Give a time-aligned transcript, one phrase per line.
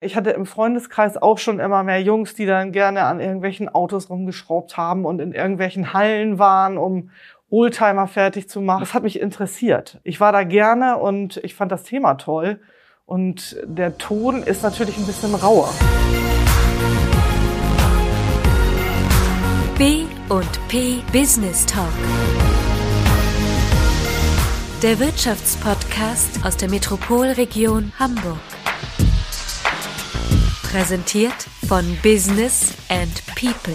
[0.00, 4.08] Ich hatte im Freundeskreis auch schon immer mehr Jungs, die dann gerne an irgendwelchen Autos
[4.08, 7.10] rumgeschraubt haben und in irgendwelchen Hallen waren, um
[7.50, 8.78] Oldtimer fertig zu machen.
[8.78, 9.98] Das hat mich interessiert.
[10.04, 12.60] Ich war da gerne und ich fand das Thema toll.
[13.06, 15.68] Und der Ton ist natürlich ein bisschen rauer.
[19.76, 21.88] B und P Business Talk.
[24.80, 28.38] Der Wirtschaftspodcast aus der Metropolregion Hamburg.
[30.70, 33.72] Präsentiert von Business and People.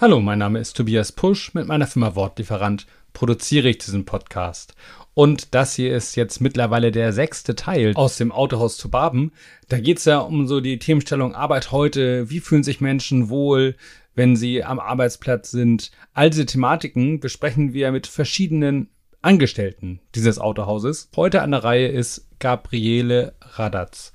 [0.00, 1.52] Hallo, mein Name ist Tobias Pusch.
[1.52, 4.74] Mit meiner Firma Wortlieferant produziere ich diesen Podcast.
[5.12, 9.32] Und das hier ist jetzt mittlerweile der sechste Teil aus dem Autohaus zu Baben.
[9.68, 12.30] Da geht es ja um so die Themenstellung Arbeit heute.
[12.30, 13.76] Wie fühlen sich Menschen wohl,
[14.14, 15.90] wenn sie am Arbeitsplatz sind?
[16.14, 18.88] All diese Thematiken besprechen wir mit verschiedenen
[19.22, 21.10] Angestellten dieses Autohauses.
[21.14, 24.12] Heute an der Reihe ist Gabriele Radatz.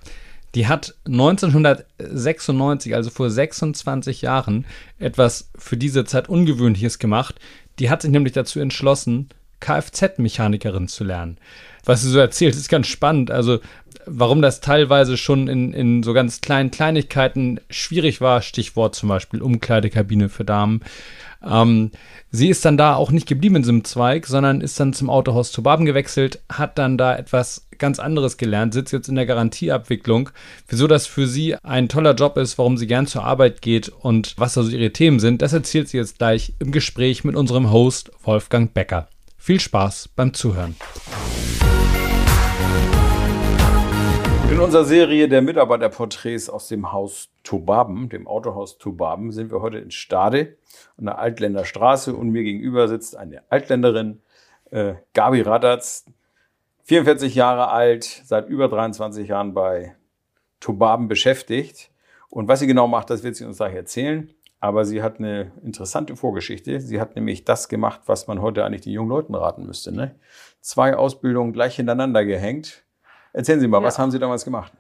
[0.56, 4.66] Die hat 1996, also vor 26 Jahren,
[4.98, 7.36] etwas für diese Zeit Ungewöhnliches gemacht.
[7.78, 9.30] Die hat sich nämlich dazu entschlossen,
[9.60, 11.38] Kfz-Mechanikerin zu lernen.
[11.86, 13.32] Was sie so erzählt, ist ganz spannend.
[13.32, 13.60] Also,
[14.06, 19.42] warum das teilweise schon in, in so ganz kleinen Kleinigkeiten schwierig war, Stichwort zum Beispiel
[19.42, 20.82] Umkleidekabine für Damen.
[21.44, 21.92] Ähm,
[22.32, 25.52] sie ist dann da auch nicht geblieben in diesem Zweig, sondern ist dann zum Autohaus
[25.52, 30.30] zu Baben gewechselt, hat dann da etwas ganz anderes gelernt, sitzt jetzt in der Garantieabwicklung.
[30.68, 34.34] Wieso das für sie ein toller Job ist, warum sie gern zur Arbeit geht und
[34.38, 38.12] was also ihre Themen sind, das erzählt sie jetzt gleich im Gespräch mit unserem Host
[38.24, 39.08] Wolfgang Becker.
[39.38, 40.76] Viel Spaß beim Zuhören.
[44.52, 49.80] In unserer Serie der Mitarbeiterporträts aus dem Haus Tubaben, dem Autohaus Tubaben, sind wir heute
[49.80, 50.58] in Stade
[50.98, 54.22] an der Altländer Straße und mir gegenüber sitzt eine Altländerin,
[54.70, 56.06] äh, Gabi Radatz,
[56.84, 59.96] 44 Jahre alt, seit über 23 Jahren bei
[60.60, 61.92] Tubaben beschäftigt.
[62.30, 64.32] Und was sie genau macht, das wird sie uns gleich erzählen.
[64.60, 66.80] Aber sie hat eine interessante Vorgeschichte.
[66.80, 69.92] Sie hat nämlich das gemacht, was man heute eigentlich den jungen Leuten raten müsste.
[69.92, 70.16] Ne?
[70.62, 72.85] Zwei Ausbildungen gleich hintereinander gehängt
[73.36, 73.84] Erzählen Sie mal, ja.
[73.88, 74.72] was haben Sie damals gemacht?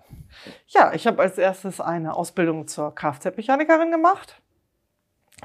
[0.68, 4.42] Ja, ich habe als erstes eine Ausbildung zur Kfz-Mechanikerin gemacht.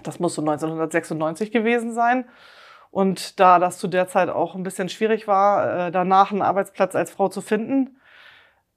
[0.05, 2.27] Das muss so 1996 gewesen sein.
[2.93, 6.95] Und da das zu der Zeit auch ein bisschen schwierig war, äh, danach einen Arbeitsplatz
[6.95, 8.01] als Frau zu finden,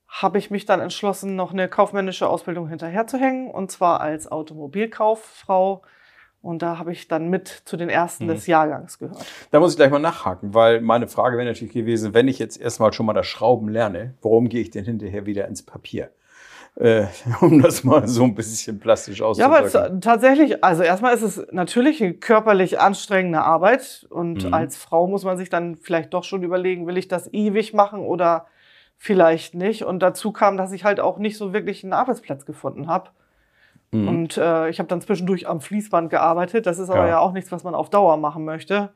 [0.08, 3.52] habe ich mich dann entschlossen, noch eine kaufmännische Ausbildung hinterherzuhängen.
[3.52, 5.84] Und zwar als Automobilkauffrau
[6.44, 8.30] und da habe ich dann mit zu den ersten mhm.
[8.30, 9.26] des Jahrgangs gehört.
[9.50, 12.60] Da muss ich gleich mal nachhaken, weil meine Frage wäre natürlich gewesen, wenn ich jetzt
[12.60, 16.12] erstmal schon mal das Schrauben lerne, warum gehe ich denn hinterher wieder ins Papier?
[16.76, 17.06] Äh,
[17.42, 19.72] um das mal so ein bisschen plastisch auszudrücken.
[19.72, 24.54] Ja, aber tatsächlich, also erstmal ist es natürlich eine körperlich anstrengende Arbeit und mhm.
[24.54, 28.02] als Frau muss man sich dann vielleicht doch schon überlegen, will ich das ewig machen
[28.02, 28.48] oder
[28.98, 29.84] vielleicht nicht.
[29.84, 33.12] Und dazu kam, dass ich halt auch nicht so wirklich einen Arbeitsplatz gefunden habe.
[33.94, 34.08] Mhm.
[34.08, 36.66] Und äh, ich habe dann zwischendurch am Fließband gearbeitet.
[36.66, 37.10] Das ist aber ja.
[37.10, 38.92] ja auch nichts, was man auf Dauer machen möchte.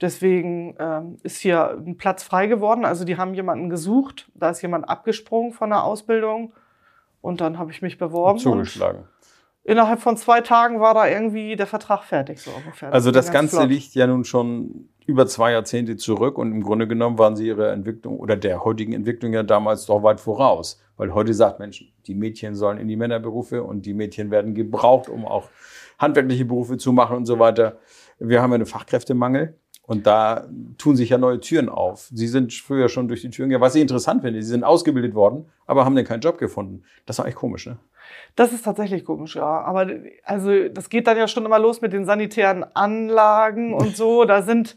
[0.00, 2.84] Deswegen ähm, ist hier ein Platz frei geworden.
[2.84, 4.30] Also die haben jemanden gesucht.
[4.34, 6.52] Da ist jemand abgesprungen von der Ausbildung.
[7.20, 8.38] Und dann habe ich mich beworben.
[8.38, 9.04] zugeschlagen.
[9.64, 12.92] Innerhalb von zwei Tagen war da irgendwie der Vertrag fertig, so ungefähr.
[12.92, 13.70] Also das, das Ganze flott.
[13.70, 17.72] liegt ja nun schon über zwei Jahrzehnte zurück und im Grunde genommen waren sie ihrer
[17.72, 20.80] Entwicklung oder der heutigen Entwicklung ja damals doch weit voraus.
[20.96, 25.08] Weil heute sagt Mensch, die Mädchen sollen in die Männerberufe und die Mädchen werden gebraucht,
[25.08, 25.48] um auch
[25.98, 27.78] handwerkliche Berufe zu machen und so weiter.
[28.18, 29.58] Wir haben ja einen Fachkräftemangel.
[29.86, 30.48] Und da
[30.78, 32.08] tun sich ja neue Türen auf.
[32.10, 34.40] Sie sind früher schon durch die Türen gegangen, was ich interessant finde.
[34.42, 36.84] Sie sind ausgebildet worden, aber haben dann keinen Job gefunden.
[37.04, 37.76] Das war echt komisch, ne?
[38.36, 39.60] Das ist tatsächlich komisch, ja.
[39.62, 39.86] Aber
[40.24, 44.24] also das geht dann ja schon immer los mit den sanitären Anlagen und so.
[44.34, 44.76] Da sind,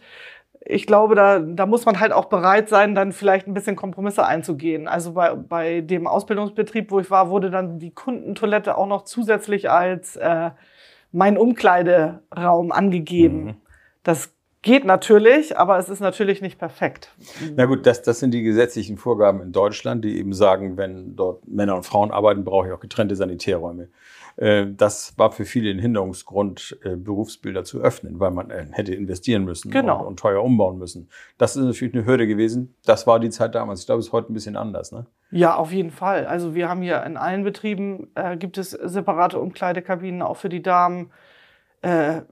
[0.59, 4.25] ich glaube, da, da muss man halt auch bereit sein, dann vielleicht ein bisschen Kompromisse
[4.25, 4.88] einzugehen.
[4.88, 9.69] Also bei, bei dem Ausbildungsbetrieb, wo ich war, wurde dann die Kundentoilette auch noch zusätzlich
[9.69, 10.51] als äh,
[11.11, 13.44] mein Umkleideraum angegeben.
[13.44, 13.55] Mhm.
[14.03, 14.37] Das
[14.67, 17.16] Geht natürlich, aber es ist natürlich nicht perfekt.
[17.55, 21.47] Na gut, das, das sind die gesetzlichen Vorgaben in Deutschland, die eben sagen, wenn dort
[21.47, 23.88] Männer und Frauen arbeiten, brauche ich auch getrennte Sanitärräume.
[24.36, 28.94] Äh, das war für viele ein Hinderungsgrund, äh, Berufsbilder zu öffnen, weil man äh, hätte
[28.94, 30.01] investieren müssen genau.
[30.01, 31.07] und, und, teuer umbauen müssen.
[31.38, 32.75] Das ist natürlich eine Hürde gewesen.
[32.83, 33.80] Das war die Zeit damals.
[33.80, 34.92] Ich glaube, es ist heute ein bisschen anders.
[34.92, 35.06] Ne?
[35.31, 36.25] Ja, auf jeden Fall.
[36.25, 40.62] Also wir haben hier in allen Betrieben äh, gibt es separate Umkleidekabinen auch für die
[40.62, 41.12] Damen.
[41.81, 42.24] Äh,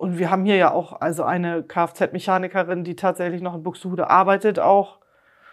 [0.00, 4.58] und wir haben hier ja auch also eine Kfz-Mechanikerin, die tatsächlich noch in Buxtehude arbeitet
[4.58, 4.98] auch.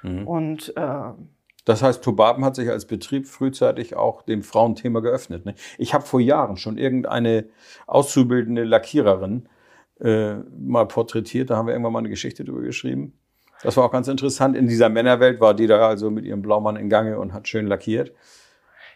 [0.03, 0.25] Mhm.
[0.25, 1.11] Und äh,
[1.65, 5.45] das heißt, Tobaben hat sich als Betrieb frühzeitig auch dem Frauenthema geöffnet.
[5.45, 5.53] Ne?
[5.77, 7.49] Ich habe vor Jahren schon irgendeine
[7.87, 9.49] auszubildende Lackiererin
[9.99, 11.49] äh, mal porträtiert.
[11.49, 13.19] Da haben wir irgendwann mal eine Geschichte drüber geschrieben.
[13.63, 14.55] Das war auch ganz interessant.
[14.55, 17.67] In dieser Männerwelt war die da also mit ihrem Blaumann in Gange und hat schön
[17.67, 18.13] lackiert.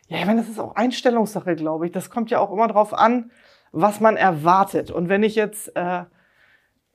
[0.08, 1.92] Ja, ich meine, das ist auch Einstellungssache, glaube ich.
[1.92, 3.32] Das kommt ja auch immer drauf an,
[3.72, 4.92] was man erwartet.
[4.92, 6.04] Und wenn ich jetzt, äh,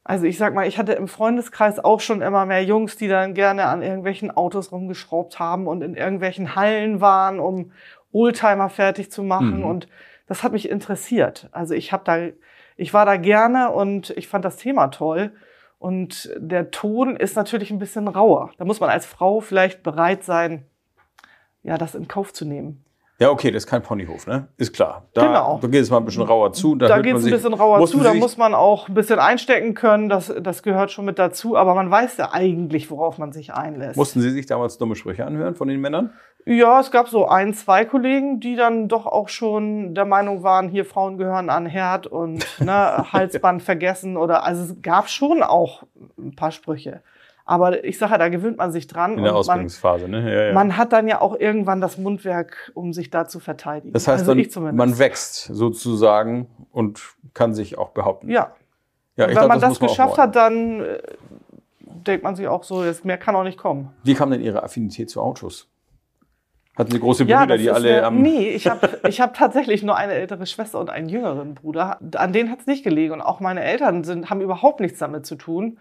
[0.05, 3.35] also ich sag mal, ich hatte im Freundeskreis auch schon immer mehr Jungs, die dann
[3.35, 7.73] gerne an irgendwelchen Autos rumgeschraubt haben und in irgendwelchen Hallen waren, um
[8.13, 9.59] Oldtimer fertig zu machen.
[9.59, 9.65] Mhm.
[9.65, 9.89] Und
[10.27, 11.49] das hat mich interessiert.
[11.53, 12.19] Also ich habe da,
[12.77, 15.33] ich war da gerne und ich fand das Thema toll.
[15.79, 18.51] Und der Ton ist natürlich ein bisschen rauer.
[18.59, 20.65] Da muss man als Frau vielleicht bereit sein,
[21.63, 22.86] ja, das in Kauf zu nehmen.
[23.19, 24.49] Ja, okay, das ist kein Ponyhof, ne?
[24.59, 25.05] Ist klar.
[25.15, 25.59] Da, Genau.
[25.63, 26.75] da geht es mal ein bisschen rauer zu.
[26.75, 29.73] Da hört geht es ein bisschen rauer zu, da muss man auch ein bisschen einstecken
[29.73, 33.55] können, das, das gehört schon mit dazu, aber man weiß ja eigentlich, worauf man sich
[33.55, 33.97] einlässt.
[33.97, 36.13] Mussten Sie sich damals dumme Sprüche anhören von den Männern?
[36.45, 40.69] Ja, es gab so ein, zwei Kollegen, die dann doch auch schon der Meinung waren,
[40.69, 45.85] hier Frauen gehören an Herd und ne, Halsband vergessen oder also es gab schon auch
[46.19, 47.01] ein paar Sprüche.
[47.49, 50.35] Aber ich sage, ja, da gewöhnt man sich dran In der und man, Ausbildungsphase, ne?
[50.35, 50.53] Ja, ja.
[50.53, 53.93] man hat dann ja auch irgendwann das Mundwerk, um sich da zu verteidigen.
[53.93, 54.77] das heißt, also zumindest.
[54.77, 57.01] man wächst sozusagen und
[57.35, 58.29] kann sich auch behaupten.
[58.31, 58.51] Ja,
[59.17, 60.99] Ja, wenn glaub, man das, muss man geschafft hat, dann äh,
[61.81, 63.93] denkt man sich auch so, jetzt mehr kann auch nicht kommen.
[64.03, 65.69] Wie kam denn Ihre Affinität zu Autos?
[66.77, 68.21] Hatten Sie große Brüder, das die alle am.
[68.21, 71.99] Nee, ich habe ich hab tatsächlich nur eine ältere Schwester und einen jüngeren Bruder.
[72.17, 73.15] An denen hat es nicht gelegen.
[73.15, 75.79] Und auch meine Eltern sind, haben überhaupt nichts damit zu tun.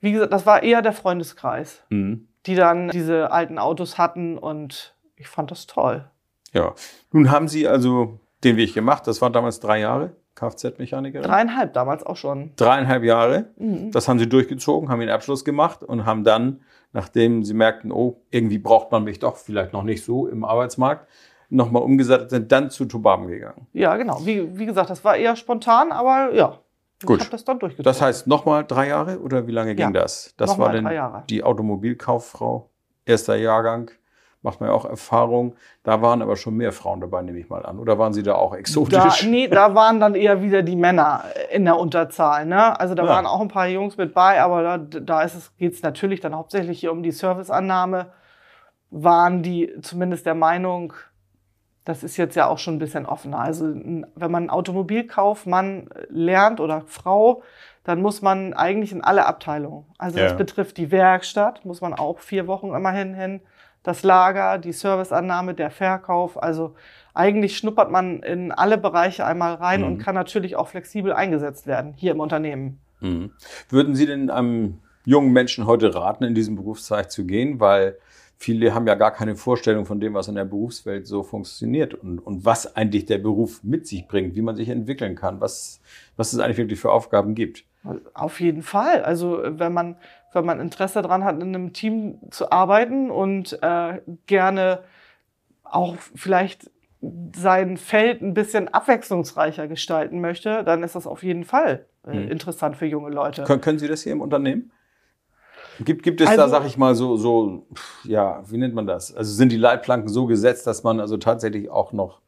[0.00, 2.28] Wie gesagt, das war eher der Freundeskreis, Mhm.
[2.46, 6.08] die dann diese alten Autos hatten und ich fand das toll.
[6.52, 6.74] Ja.
[7.12, 9.06] Nun haben Sie also den Weg gemacht.
[9.06, 11.26] Das waren damals drei Jahre, Kfz-Mechanikerin.
[11.28, 12.52] Dreieinhalb damals auch schon.
[12.56, 13.50] Dreieinhalb Jahre.
[13.56, 13.90] Mhm.
[13.92, 16.60] Das haben Sie durchgezogen, haben den Abschluss gemacht und haben dann,
[16.92, 21.06] nachdem Sie merkten, oh, irgendwie braucht man mich doch vielleicht noch nicht so im Arbeitsmarkt,
[21.50, 23.66] nochmal umgesattelt, sind dann zu Tubaben gegangen.
[23.72, 24.24] Ja, genau.
[24.24, 26.58] Wie, wie gesagt, das war eher spontan, aber ja.
[27.04, 27.18] Gut.
[27.18, 27.84] Ich habe das dann durchgezogen.
[27.84, 30.34] Das heißt nochmal drei Jahre oder wie lange ging Ja, das?
[30.36, 32.70] Das war dann die Automobilkauffrau,
[33.06, 33.90] erster Jahrgang,
[34.42, 35.54] macht man ja auch Erfahrung.
[35.82, 37.78] Da waren aber schon mehr Frauen dabei, nehme ich mal an.
[37.78, 39.26] Oder waren Sie da auch Da, exotisch?
[39.26, 42.44] nee, da waren dann eher wieder die Männer in der Unterzahl.
[42.46, 42.78] Ne?
[42.78, 43.08] Also da Ja.
[43.10, 46.20] waren auch ein paar Jungs mit bei, aber da, da ist es, geht es natürlich
[46.20, 48.12] dann hauptsächlich hier um die Serviceannahme.
[48.90, 50.92] Waren die zumindest der Meinung,
[51.84, 53.40] das ist jetzt ja auch schon ein bisschen offener.
[53.40, 57.42] Also wenn man einen Automobilkaufmann lernt oder Frau,
[57.84, 59.86] dann muss man eigentlich in alle Abteilungen.
[59.98, 60.24] Also Ja.
[60.26, 63.40] das betrifft die Werkstatt, muss man auch vier Wochen immerhin hin,
[63.82, 66.40] das Lager, die Serviceannahme, der Verkauf.
[66.42, 66.74] Also
[67.14, 69.86] eigentlich schnuppert man in alle Bereiche einmal rein Mhm.
[69.86, 72.78] und kann natürlich auch flexibel eingesetzt werden hier im Unternehmen.
[73.00, 73.32] Mhm.
[73.70, 77.58] Würden Sie denn einem jungen Menschen heute raten, in diesen Berufszweig zu gehen?
[77.58, 77.96] Weil
[78.40, 82.18] viele haben ja gar keine Vorstellung von dem, was in der Berufswelt so funktioniert und,
[82.18, 85.80] und was eigentlich der Beruf mit sich bringt, wie man sich entwickeln kann, was,
[86.16, 87.64] was es eigentlich wirklich für Aufgaben gibt.
[88.14, 89.04] Auf jeden Fall.
[89.04, 89.96] Also wenn man,
[90.32, 94.84] wenn man Interesse daran hat, in einem Team zu arbeiten und äh, gerne
[95.62, 96.70] auch vielleicht
[97.36, 102.28] sein Feld ein bisschen abwechslungsreicher gestalten möchte, dann ist das auf jeden Fall äh, Mhm.
[102.30, 103.44] interessant für junge Leute.
[103.44, 104.70] Können, können Sie das hier im Unternehmen?
[105.84, 107.66] Gibt, gibt es da, Also- sag ich mal, so, so,
[108.04, 109.14] ja, wie nennt man das?
[109.14, 112.20] Also sind die Leitplanken so gesetzt, dass man also tatsächlich auch noch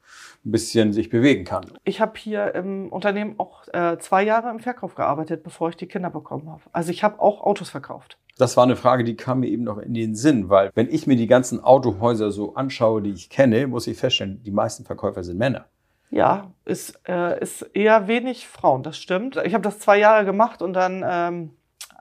[0.45, 1.67] ein bisschen sich bewegen kann?
[1.85, 5.87] Ich habe hier im Unternehmen auch äh, zwei Jahre im Verkauf gearbeitet, bevor ich die
[5.87, 6.63] Kinder bekommen habe.
[6.73, 8.19] Also ich habe auch Autos verkauft.
[8.39, 11.07] Das war eine Frage, die kam mir eben noch in den Sinn, weil wenn ich
[11.07, 15.23] mir die ganzen Autohäuser so anschaue, die ich kenne, muss ich feststellen, die meisten Verkäufer
[15.23, 15.67] sind Männer.
[16.11, 19.37] Ja, ist, äh, ist eher wenig Frauen, das stimmt.
[19.45, 21.51] Ich habe das zwei Jahre gemacht und dann ähm,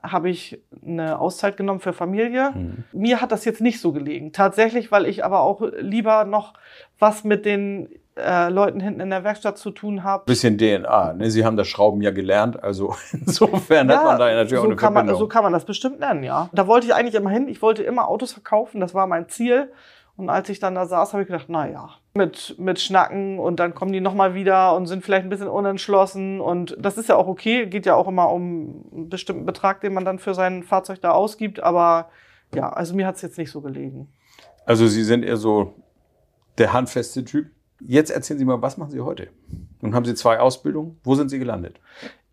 [0.02, 2.52] habe ich eine Auszeit genommen für Familie.
[2.92, 4.32] Mir hat das jetzt nicht so gelegen.
[4.32, 6.54] Tatsächlich, weil ich aber auch lieber noch
[6.98, 10.24] was mit den äh, Leuten hinten in der Werkstatt zu tun habe.
[10.26, 11.30] Bisschen DNA, ne?
[11.30, 14.68] Sie haben das Schrauben ja gelernt, also insofern hat man da ja natürlich auch so
[14.68, 15.20] eine kann man, Verbindung.
[15.20, 16.50] so kann man das bestimmt nennen, ja.
[16.52, 17.48] Da wollte ich eigentlich immer hin.
[17.48, 19.72] Ich wollte immer Autos verkaufen, das war mein Ziel.
[20.16, 23.58] Und als ich dann da saß, habe ich gedacht, na ja, mit, mit Schnacken und
[23.58, 26.40] dann kommen die nochmal wieder und sind vielleicht ein bisschen unentschlossen.
[26.40, 29.94] Und das ist ja auch okay, geht ja auch immer um einen bestimmten Betrag, den
[29.94, 31.60] man dann für sein Fahrzeug da ausgibt.
[31.60, 32.10] Aber
[32.54, 34.12] ja, also mir hat es jetzt nicht so gelegen.
[34.66, 35.74] Also Sie sind eher so
[36.58, 37.46] der handfeste Typ.
[37.80, 39.28] Jetzt erzählen Sie mal, was machen Sie heute?
[39.80, 41.00] Nun haben Sie zwei Ausbildungen.
[41.02, 41.80] Wo sind Sie gelandet?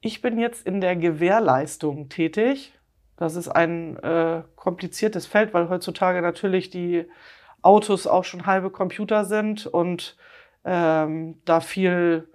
[0.01, 2.73] Ich bin jetzt in der Gewährleistung tätig.
[3.17, 7.05] Das ist ein äh, kompliziertes Feld, weil heutzutage natürlich die
[7.61, 10.17] Autos auch schon halbe Computer sind und
[10.65, 12.27] ähm, da viel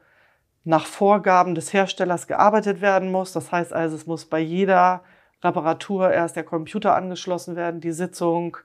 [0.64, 3.32] nach Vorgaben des Herstellers gearbeitet werden muss.
[3.32, 5.02] Das heißt also, es muss bei jeder
[5.42, 8.56] Reparatur erst der Computer angeschlossen werden, die Sitzung.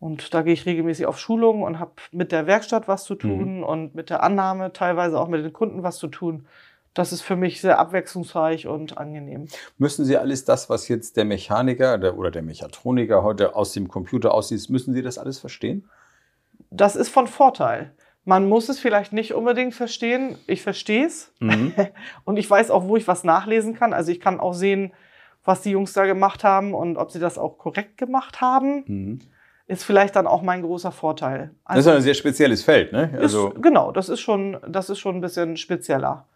[0.00, 3.62] Und da gehe ich regelmäßig auf Schulungen und habe mit der Werkstatt was zu tun
[3.62, 6.46] und mit der Annahme teilweise auch mit den Kunden was zu tun.
[6.94, 9.48] Das ist für mich sehr abwechslungsreich und angenehm.
[9.78, 13.88] Müssen Sie alles das, was jetzt der Mechaniker der, oder der Mechatroniker heute aus dem
[13.88, 15.88] Computer aussieht, müssen Sie das alles verstehen?
[16.70, 17.92] Das ist von Vorteil.
[18.24, 20.38] Man muss es vielleicht nicht unbedingt verstehen.
[20.46, 21.32] Ich verstehe es.
[21.40, 21.74] Mhm.
[22.24, 23.92] Und ich weiß auch, wo ich was nachlesen kann.
[23.92, 24.92] Also ich kann auch sehen,
[25.44, 28.84] was die Jungs da gemacht haben und ob sie das auch korrekt gemacht haben.
[28.86, 29.18] Mhm.
[29.66, 31.54] Ist vielleicht dann auch mein großer Vorteil.
[31.66, 33.16] Das ist ein sehr spezielles Feld, ne?
[33.20, 36.26] Also, ist, genau, das ist schon, das ist schon ein bisschen spezieller.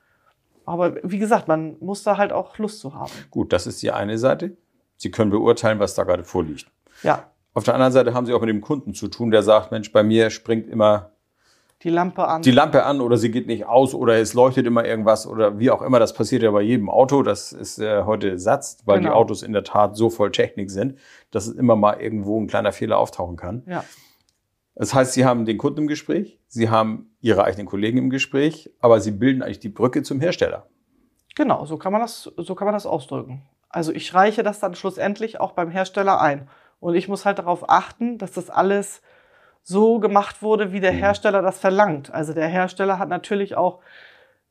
[0.69, 3.11] Aber wie gesagt, man muss da halt auch Lust zu haben.
[3.31, 4.57] gut, das ist die eine Seite.
[4.97, 6.67] Sie können beurteilen, was da gerade vorliegt.
[7.03, 9.71] Ja, Auf der anderen Seite haben Sie auch mit dem Kunden zu tun, der sagt,
[9.73, 11.11] Mensch, bei mir springt immer
[11.85, 12.43] die Lampe an.
[12.43, 15.71] die Lampe an oder sie geht nicht aus oder es leuchtet immer irgendwas oder wie
[15.71, 16.01] auch immer.
[16.01, 17.23] Das passiert ja bei jedem Auto.
[17.23, 19.15] Das ist äh, heute Satz, weil die Genau.
[19.17, 20.99] Autos in der Tat so voll Technik sind,
[21.31, 23.63] dass es immer mal irgendwo ein kleiner Fehler auftauchen kann.
[23.69, 23.85] ja,
[24.79, 28.71] Das heißt, Sie haben den Kunden im Gespräch, Sie haben Ihre eigenen Kollegen im Gespräch,
[28.81, 30.67] aber Sie bilden eigentlich die Brücke zum Hersteller.
[31.35, 33.43] genau, so kann man das, so kann man das ausdrücken.
[33.69, 36.49] Also ich reiche das dann schlussendlich auch beim Hersteller ein.
[36.81, 39.03] Und ich muss halt darauf achten, dass das alles
[39.63, 40.99] so gemacht wurde, wie der Mhm.
[40.99, 42.13] Hersteller das verlangt.
[42.15, 43.81] Also der Hersteller hat natürlich auch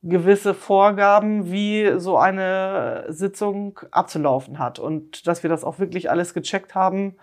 [0.02, 4.78] gewisse Vorgaben, wie so eine Sitzung abzulaufen hat.
[4.78, 7.16] Und dass wir das auch wirklich alles gecheckt haben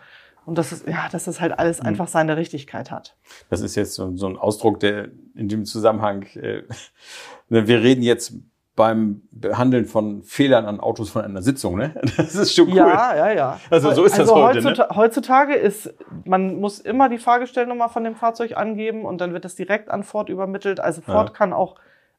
[0.46, 1.88] und dass es, ja, dass es halt alles Mhm.
[1.90, 3.16] einfach seine Richtigkeit hat.
[3.50, 6.64] Das ist jetzt so, so ein Ausdruck, der in dem Zusammenhang, äh,
[7.50, 8.34] wir reden jetzt
[8.76, 11.96] beim Behandeln von Fehlern an Autos von einer Sitzung, ne?
[12.18, 12.76] Das ist schon cool.
[12.76, 13.60] Ja, ja, ja.
[13.70, 14.70] Also so ist das heute, ne?
[14.72, 15.94] heutzuta- Heutzutage ist,
[16.26, 20.04] man muss immer die Fahrgestellnummer von dem Fahrzeug angeben und dann wird das direkt an
[20.04, 20.82] Ford übermittelt.
[20.82, 21.34] Also Ford Ja.
[21.34, 21.76] kann auch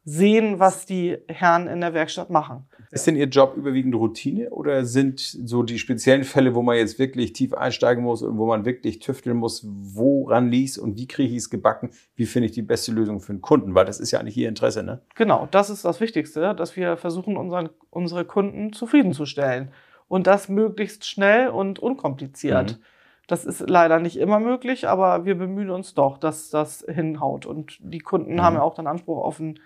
[0.09, 2.69] sehen, was die Herren in der Werkstatt machen.
[2.93, 7.01] Ist denn Ihr Job überwiegend Routine oder sind so die speziellen Fälle, wo man jetzt
[7.01, 11.33] wirklich tief einsteigen muss und wo man wirklich tüfteln muss, woran liegt und wie kriege
[11.33, 13.75] ich es gebacken, wie finde ich die beste Lösung für den Kunden?
[13.75, 15.03] Weil das ist ja eigentlich Ihr Interesse, ne?
[15.17, 19.73] Genau, das ist das Wichtigste, dass wir versuchen, unseren, unsere Kunden zufriedenzustellen.
[20.07, 22.79] Und das möglichst schnell und unkompliziert.
[22.79, 22.83] Mhm.
[23.27, 27.45] Das ist leider nicht immer möglich, aber wir bemühen uns doch, dass das hinhaut.
[27.45, 28.41] Und die Kunden Mhm.
[28.43, 29.59] haben ja auch dann Anspruch auf ein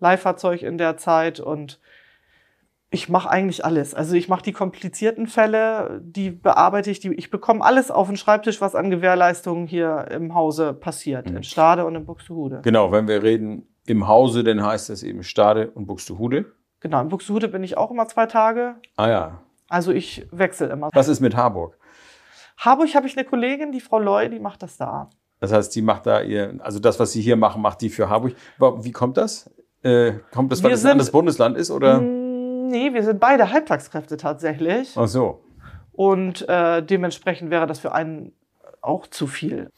[0.00, 1.40] Leihfahrzeug in der Zeit.
[1.40, 1.80] Und
[2.90, 3.94] ich mache eigentlich alles.
[3.94, 8.16] Also ich mache die komplizierten Fälle, die bearbeite ich, die, ich bekomme alles auf den
[8.16, 11.28] Schreibtisch, was an Gewährleistungen hier im Hause passiert.
[11.28, 11.36] Mhm.
[11.38, 12.60] In Stade und in Buxtehude.
[12.62, 16.46] Genau, wenn wir reden im Hause, dann heißt das eben Stade und Buxtehude.
[16.80, 18.76] Genau, in Buxtehude bin ich auch immer zwei Tage.
[18.96, 19.42] Ah ja.
[19.68, 20.88] Also ich wechsle immer.
[20.94, 21.78] Was ist mit Harburg?
[22.56, 25.10] Harburg habe ich eine Kollegin, die Frau Loy, die macht das da.
[25.40, 28.08] Das heißt, die macht da ihr, also das, was sie hier machen, macht die für
[28.08, 28.34] Harburg.
[28.58, 29.50] Wie kommt das?
[29.82, 32.00] Äh, kommt das, weil Wir es ein anderes Bundesland ist oder?
[32.00, 32.28] Mm,
[32.68, 34.92] Nee, wir sind beide Halbtagskräfte tatsächlich.
[34.94, 35.40] Ach so.
[35.92, 38.32] Und äh, dementsprechend wäre das für einen
[38.82, 39.70] auch zu viel.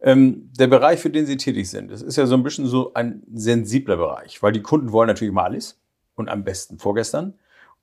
[0.00, 2.92] Ähm, der Bereich, für den Sie tätig sind, das ist ja so ein bisschen so
[2.94, 5.80] ein sensibler Bereich, weil die Kunden wollen natürlich mal alles
[6.16, 7.34] und am besten vorgestern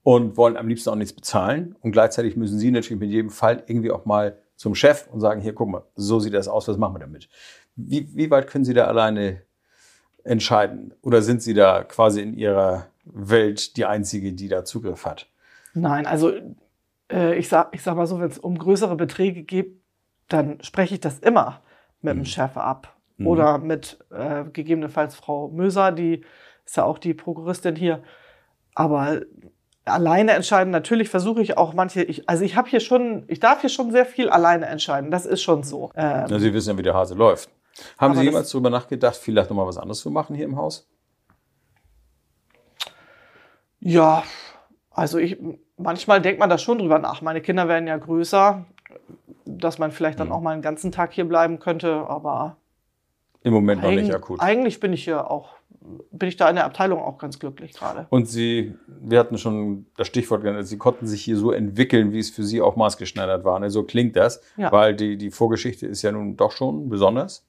[0.04, 3.63] und wollen am liebsten auch nichts bezahlen und gleichzeitig müssen Sie natürlich mit jedem Fall
[3.68, 6.78] irgendwie auch mal zum Chef und sagen, hier, guck mal, so sieht das aus, was
[6.78, 7.30] machen wir damit?
[7.78, 9.44] Wie, wie weit können Sie da alleine
[10.24, 10.94] entscheiden?
[11.02, 15.28] Oder sind Sie da quasi in Ihrer Welt die Einzige, die da Zugriff hat?
[15.74, 16.32] Nein, also
[17.12, 19.80] äh, ich, sag, ich sag mal so, wenn es um größere Beträge geht,
[20.28, 21.62] dann spreche ich das immer
[22.02, 22.96] mit dem Chef ab.
[23.18, 23.28] Mhm.
[23.28, 26.24] Oder mit äh, gegebenenfalls Frau Möser, die
[26.66, 28.02] ist ja auch die Prokuristin hier.
[28.76, 29.22] Aber
[29.86, 33.62] alleine entscheiden, natürlich versuche ich auch manche, ich, also ich habe hier schon, ich darf
[33.62, 35.12] hier schon sehr viel alleine entscheiden.
[35.12, 35.92] Das ist schon so.
[35.96, 37.50] Ähm, Na, Sie wissen ja, wie der Hase läuft.
[37.98, 40.88] Haben Aber Sie jemals darüber nachgedacht, vielleicht nochmal was anderes zu machen hier im Haus?
[43.79, 44.24] Ja,
[44.91, 45.38] also ich,
[45.77, 47.21] manchmal denkt man da schon drüber nach.
[47.21, 48.65] Meine Kinder werden ja größer,
[49.45, 50.33] dass man vielleicht dann Mhm.
[50.33, 52.57] auch mal einen ganzen Tag hier bleiben könnte, aber
[53.43, 54.41] Im Moment noch nicht akut.
[54.41, 55.51] eigentlich bin ich hier auch,
[56.12, 58.07] bin ich da in der Abteilung auch ganz glücklich gerade.
[58.09, 62.19] Und Sie, wir hatten schon das Stichwort genannt, Sie konnten sich hier so entwickeln, wie
[62.19, 63.59] es für Sie auch maßgeschneidert war.
[63.59, 63.69] Ne?
[63.69, 64.71] So klingt das, Ja.
[64.74, 67.45] weil die, die Vorgeschichte ist ja nun doch schon besonders.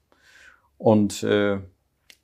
[0.80, 1.58] Und äh,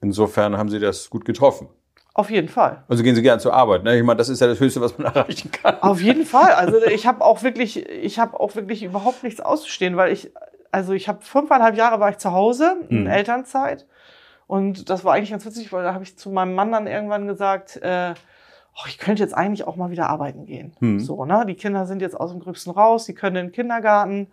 [0.00, 1.68] insofern haben Sie das gut getroffen.
[2.14, 2.84] Auf jeden Fall.
[2.88, 3.84] Also gehen Sie gern zur Arbeit.
[3.84, 3.98] Ne?
[3.98, 5.78] Ich meine, das ist ja das Höchste, was man erreichen kann.
[5.82, 6.52] Auf jeden Fall.
[6.52, 10.30] Also ich habe auch wirklich, ich habe auch wirklich überhaupt nichts auszustehen, weil ich,
[10.72, 13.06] also ich habe fünfeinhalb Jahre war ich zu Hause in Mhm.
[13.08, 13.86] Elternzeit
[14.46, 17.26] und das war eigentlich ganz witzig, weil da habe ich zu meinem Mann dann irgendwann
[17.26, 18.14] gesagt, äh,
[18.74, 20.72] oh, ich könnte jetzt eigentlich auch mal wieder arbeiten gehen.
[20.80, 21.00] Mhm.
[21.00, 21.44] So, ne?
[21.46, 24.28] Die Kinder sind jetzt aus dem Gröbsten raus, die können in den Kindergarten.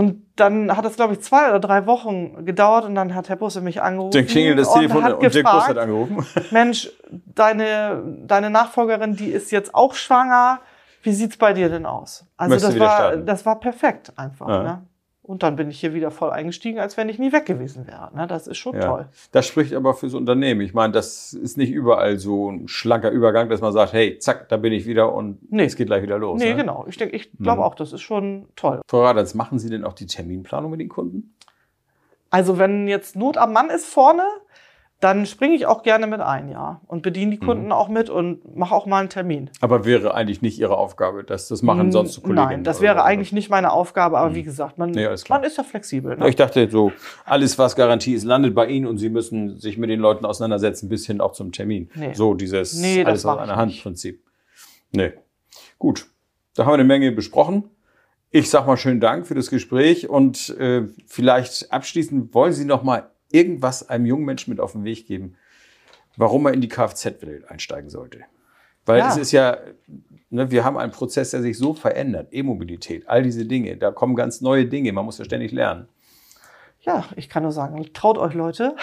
[0.00, 3.36] Und dann hat es, glaube ich, zwei oder drei Wochen gedauert und dann hat Herr
[3.36, 4.12] Busse mich angerufen.
[4.12, 6.26] Dann klingelt das und Telefon hat und, Dirk Bus hat gefragt, angerufen.
[6.50, 10.60] Mensch, deine, deine Nachfolgerin, die ist jetzt auch schwanger.
[11.02, 12.24] Wie sieht's bei dir denn aus?
[12.38, 13.26] Also Möchtest das war, starten?
[13.26, 14.48] das war perfekt einfach.
[14.48, 14.62] Ja.
[14.62, 14.82] Ne?
[15.30, 18.10] Und dann bin ich hier wieder voll eingestiegen, als wenn ich nie weg gewesen wäre.
[18.16, 18.26] Ne?
[18.26, 18.80] Das ist schon Ja.
[18.80, 19.06] toll.
[19.30, 20.60] Das spricht aber fürs Unternehmen.
[20.60, 24.48] Ich meine, das ist nicht überall so ein schlanker Übergang, dass man sagt, hey, zack,
[24.48, 25.66] da bin ich wieder und Nee.
[25.66, 26.40] es geht gleich wieder los.
[26.40, 26.56] nee, ne?
[26.56, 26.84] genau.
[26.88, 27.64] Ich denke, ich glaube Mhm.
[27.64, 28.80] auch, das ist schon toll.
[28.88, 31.32] Frau Radans, machen Sie denn auch die Terminplanung mit den Kunden?
[32.30, 34.24] Also wenn jetzt Not am Mann ist vorne,
[35.00, 36.82] dann springe ich auch gerne mit ein, ja.
[36.86, 37.46] Und bediene die Mhm.
[37.46, 39.50] Kunden auch mit und mache auch mal einen Termin.
[39.60, 42.34] Aber wäre eigentlich nicht Ihre Aufgabe, das, das machen sonst Kollegen.
[42.34, 45.64] Nein, das wäre eigentlich nicht meine Aufgabe, aber wie gesagt, man, Nee, man ist ja
[45.64, 46.16] flexibel.
[46.18, 46.28] Ne?
[46.28, 46.92] Ich dachte so,
[47.24, 50.88] alles was Garantie ist, landet bei Ihnen und Sie müssen sich mit den Leuten auseinandersetzen,
[50.90, 51.90] bis hin auch zum Termin.
[51.94, 52.12] Nee.
[52.12, 54.22] So dieses Nee, das alles aus einer Hand Prinzip.
[54.92, 55.12] Nee.
[55.78, 56.06] Gut.
[56.54, 57.70] Da haben wir eine Menge besprochen.
[58.30, 62.82] Ich sag mal schönen Dank für das Gespräch und äh, vielleicht abschließend wollen Sie noch
[62.82, 65.36] mal irgendwas einem jungen Menschen mit auf den Weg geben,
[66.16, 68.20] warum er in die Kfz-Welt einsteigen sollte.
[68.86, 69.08] Weil Ja.
[69.08, 69.58] es ist ja,
[70.30, 74.14] ne, wir haben einen Prozess, der sich so verändert, E-Mobilität, all diese Dinge, da kommen
[74.16, 75.88] ganz neue Dinge, man muss ja ständig lernen.
[76.82, 78.74] Ja, ich kann nur sagen, traut euch Leute.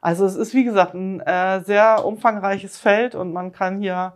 [0.00, 4.14] Also es ist wie gesagt ein äh, sehr umfangreiches Feld und man kann hier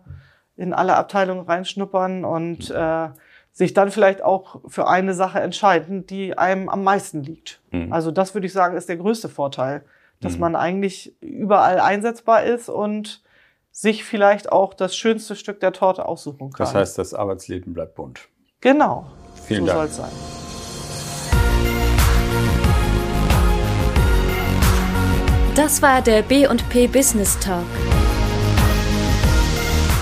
[0.57, 3.09] in alle Abteilungen reinschnuppern und äh,
[3.53, 7.61] sich dann vielleicht auch für eine Sache entscheiden, die einem am meisten liegt.
[7.73, 7.93] Mhm.
[7.93, 9.85] Also das würde ich sagen, ist der größte Vorteil,
[10.21, 10.41] dass Mhm.
[10.41, 13.23] man eigentlich überall einsetzbar ist und
[13.73, 16.65] sich vielleicht auch das schönste Stück der Torte aussuchen kann.
[16.67, 18.29] Das heißt, das Arbeitsleben bleibt bunt.
[18.61, 19.07] genau.
[19.47, 19.79] Vielen so Dank.
[19.79, 20.11] soll es sein.
[25.55, 27.65] Das war der B&P Business Talk.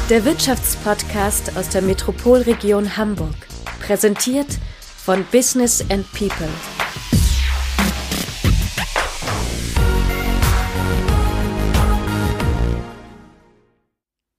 [0.08, 3.34] Der Wirtschaftspodcast aus der Metropolregion Hamburg.
[3.78, 4.46] Präsentiert
[4.96, 6.48] von Business and People.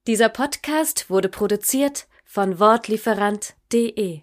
[0.08, 4.22] Dieser Podcast wurde produziert von Wortlieferant.de